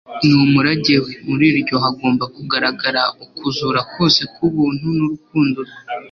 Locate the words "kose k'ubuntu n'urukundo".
3.93-5.57